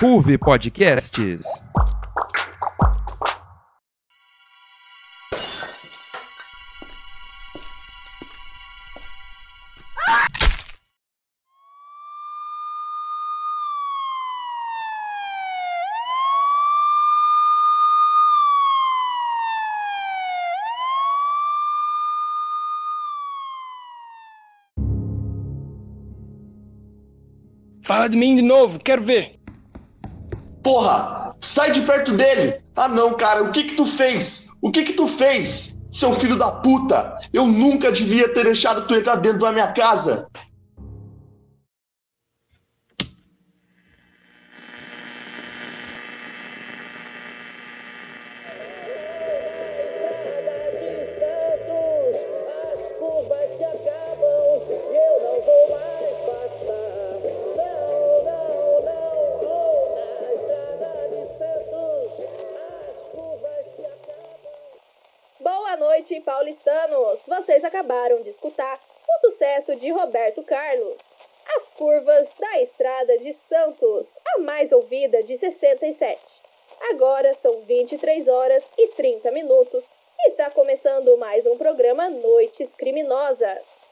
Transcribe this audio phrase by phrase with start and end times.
[0.00, 1.60] Ruve Podcasts.
[27.90, 29.34] Fala de mim de novo, quero ver.
[30.62, 32.60] Porra, sai de perto dele.
[32.76, 34.46] Ah não, cara, o que que tu fez?
[34.62, 35.76] O que que tu fez?
[35.90, 40.28] Seu filho da puta, eu nunca devia ter deixado tu entrar dentro da minha casa.
[65.80, 67.22] Noite, paulistanos!
[67.26, 68.78] Vocês acabaram de escutar
[69.08, 71.00] o sucesso de Roberto Carlos.
[71.56, 76.20] As curvas da Estrada de Santos, a mais ouvida de 67.
[76.90, 83.89] Agora são 23 horas e 30 minutos e está começando mais um programa Noites Criminosas.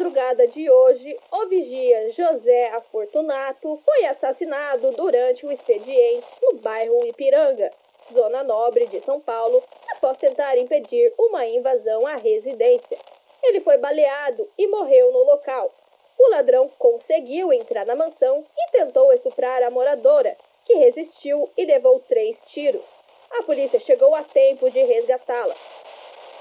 [0.00, 7.70] Madrugada de hoje, o vigia José Afortunato foi assassinado durante um expediente no bairro Ipiranga,
[8.10, 9.62] zona nobre de São Paulo,
[9.92, 12.98] após tentar impedir uma invasão à residência.
[13.42, 15.70] Ele foi baleado e morreu no local.
[16.18, 20.34] O ladrão conseguiu entrar na mansão e tentou estuprar a moradora,
[20.64, 22.88] que resistiu e levou três tiros.
[23.32, 25.54] A polícia chegou a tempo de resgatá-la.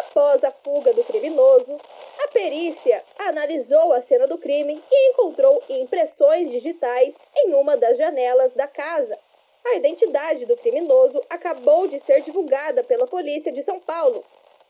[0.00, 1.78] Após a fuga do criminoso,
[2.24, 8.52] a perícia analisou a cena do crime e encontrou impressões digitais em uma das janelas
[8.52, 9.18] da casa.
[9.66, 14.24] A identidade do criminoso acabou de ser divulgada pela polícia de São Paulo.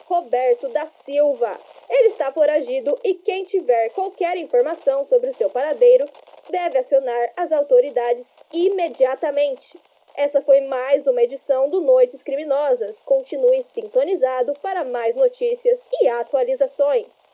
[0.06, 1.58] Roberto da Silva.
[1.88, 6.06] Ele está foragido e quem tiver qualquer informação sobre o seu paradeiro
[6.50, 9.80] deve acionar as autoridades imediatamente.
[10.16, 13.00] Essa foi mais uma edição do Noites Criminosas.
[13.00, 17.33] Continue sintonizado para mais notícias e atualizações.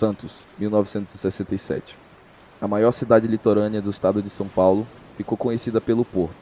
[0.00, 1.94] Santos, 1967.
[2.58, 6.34] A maior cidade litorânea do estado de São Paulo ficou conhecida pelo porto.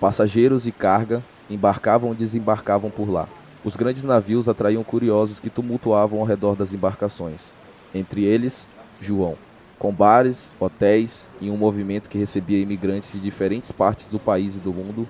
[0.00, 3.28] Passageiros e carga embarcavam e desembarcavam por lá.
[3.64, 7.52] Os grandes navios atraíam curiosos que tumultuavam ao redor das embarcações.
[7.94, 8.66] Entre eles,
[9.00, 9.36] João,
[9.78, 14.58] com bares, hotéis e um movimento que recebia imigrantes de diferentes partes do país e
[14.58, 15.06] do mundo,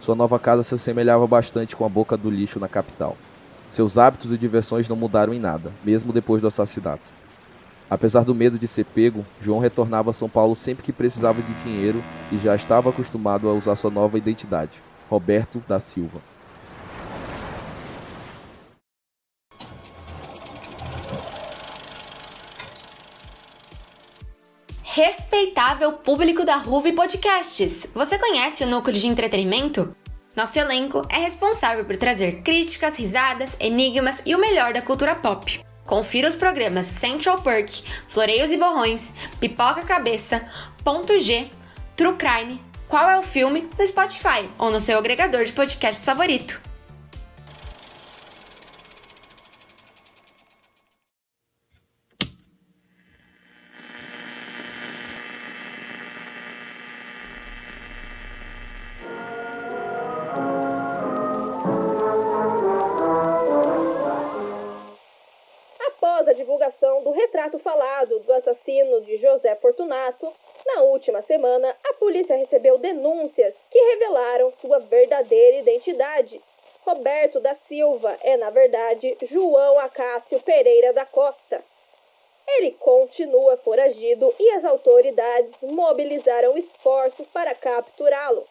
[0.00, 3.14] sua nova casa se assemelhava bastante com a boca do lixo na capital.
[3.74, 7.12] Seus hábitos e diversões não mudaram em nada, mesmo depois do assassinato.
[7.90, 11.52] Apesar do medo de ser pego, João retornava a São Paulo sempre que precisava de
[11.54, 14.80] dinheiro e já estava acostumado a usar sua nova identidade,
[15.10, 16.20] Roberto da Silva.
[24.84, 29.96] Respeitável público da Ruve Podcasts, você conhece o núcleo de entretenimento?
[30.36, 35.64] Nosso elenco é responsável por trazer críticas, risadas, enigmas e o melhor da cultura pop.
[35.86, 40.44] Confira os programas Central Perk, Floreios e Borrões, Pipoca Cabeça,
[40.82, 41.48] Ponto G,
[41.94, 46.60] True Crime, Qual é o Filme no Spotify ou no seu agregador de podcasts favorito.
[67.04, 70.32] Do retrato falado do assassino de José Fortunato,
[70.66, 76.42] na última semana, a polícia recebeu denúncias que revelaram sua verdadeira identidade.
[76.80, 81.62] Roberto da Silva é, na verdade, João Acácio Pereira da Costa.
[82.48, 88.46] Ele continua foragido e as autoridades mobilizaram esforços para capturá-lo.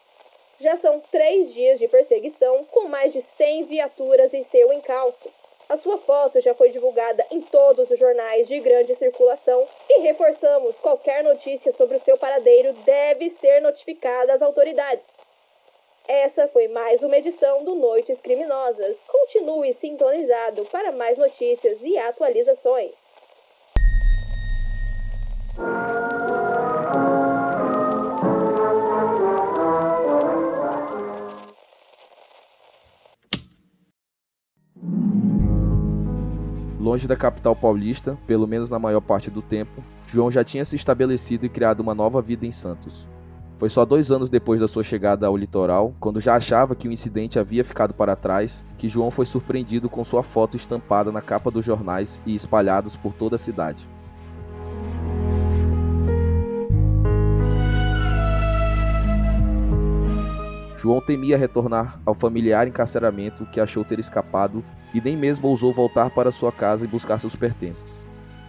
[0.59, 5.29] Já são três dias de perseguição, com mais de 100 viaturas em seu encalço.
[5.73, 10.77] A sua foto já foi divulgada em todos os jornais de grande circulação e reforçamos:
[10.77, 15.09] qualquer notícia sobre o seu paradeiro deve ser notificada às autoridades.
[16.07, 19.01] Essa foi mais uma edição do Noites Criminosas.
[19.01, 23.22] Continue sintonizado para mais notícias e atualizações.
[36.93, 40.75] Longe da capital paulista, pelo menos na maior parte do tempo, João já tinha se
[40.75, 43.07] estabelecido e criado uma nova vida em Santos.
[43.57, 46.91] Foi só dois anos depois da sua chegada ao litoral, quando já achava que o
[46.91, 51.49] incidente havia ficado para trás, que João foi surpreendido com sua foto estampada na capa
[51.49, 53.89] dos jornais e espalhados por toda a cidade.
[60.83, 64.61] João temia retornar ao familiar encarceramento que achou ter escapado
[64.93, 68.03] e nem mesmo ousou voltar para sua casa e buscar seus pertences.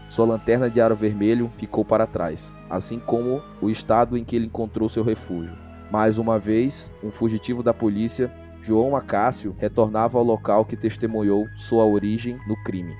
[0.08, 4.46] Sua lanterna de aro vermelho ficou para trás, assim como o estado em que ele
[4.46, 5.56] encontrou seu refúgio.
[5.92, 11.86] Mais uma vez, um fugitivo da polícia, João Acácio, retornava ao local que testemunhou sua
[11.86, 12.96] origem no crime.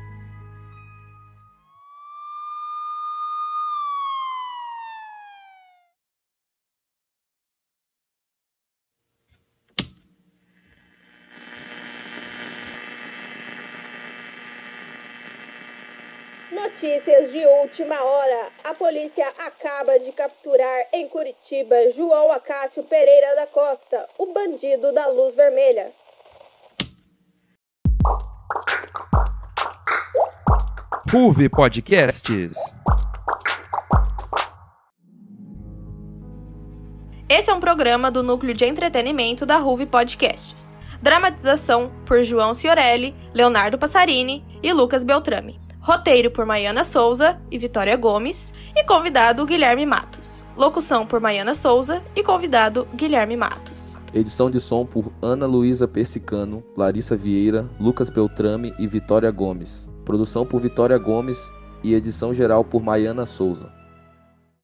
[16.55, 18.49] Notícias de última hora.
[18.63, 25.09] A polícia acaba de capturar em Curitiba João Acácio Pereira da Costa, o bandido da
[25.09, 25.93] luz vermelha.
[31.11, 32.57] Ruve Podcasts.
[37.29, 40.73] Esse é um programa do núcleo de entretenimento da Ruve Podcasts.
[41.03, 45.64] Dramatização por João Ciorelli, Leonardo Passarini e Lucas Beltrame.
[45.85, 48.55] Roteiro por Maiana Souza e Vitória Gomes.
[48.75, 50.43] E convidado Guilherme Matos.
[50.57, 53.95] Locução por Maiana Souza e convidado Guilherme Matos.
[54.15, 59.87] Edição de som por Ana Luísa Persicano, Larissa Vieira, Lucas Beltrame e Vitória Gomes.
[60.07, 61.53] Produção por Vitória Gomes
[61.83, 63.71] e edição geral por Maiana Souza.